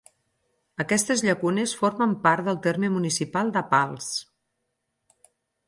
Aquestes 0.83 1.21
llacunes 1.27 1.75
formen 1.81 2.15
part 2.25 2.49
del 2.49 2.59
terme 2.65 2.91
municipal 2.97 3.55
de 3.59 3.65
Pals. 3.77 4.11